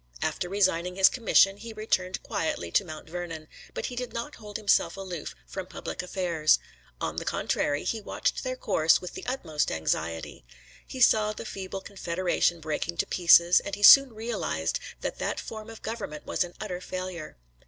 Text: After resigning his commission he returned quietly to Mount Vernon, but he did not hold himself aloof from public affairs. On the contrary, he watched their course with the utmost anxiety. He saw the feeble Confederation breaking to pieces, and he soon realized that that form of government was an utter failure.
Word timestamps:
After 0.23 0.49
resigning 0.49 0.95
his 0.95 1.09
commission 1.09 1.57
he 1.57 1.73
returned 1.73 2.23
quietly 2.23 2.71
to 2.71 2.83
Mount 2.83 3.07
Vernon, 3.07 3.47
but 3.75 3.85
he 3.85 3.95
did 3.95 4.13
not 4.13 4.33
hold 4.37 4.57
himself 4.57 4.97
aloof 4.97 5.35
from 5.45 5.67
public 5.67 6.01
affairs. 6.01 6.57
On 6.99 7.17
the 7.17 7.23
contrary, 7.23 7.83
he 7.83 8.01
watched 8.01 8.41
their 8.43 8.55
course 8.55 8.99
with 8.99 9.13
the 9.13 9.23
utmost 9.27 9.71
anxiety. 9.71 10.43
He 10.87 11.01
saw 11.01 11.33
the 11.33 11.45
feeble 11.45 11.81
Confederation 11.81 12.61
breaking 12.61 12.97
to 12.97 13.05
pieces, 13.05 13.59
and 13.59 13.75
he 13.75 13.83
soon 13.83 14.13
realized 14.15 14.79
that 15.01 15.19
that 15.19 15.39
form 15.39 15.69
of 15.69 15.83
government 15.83 16.25
was 16.25 16.43
an 16.43 16.55
utter 16.59 16.81
failure. 16.81 17.37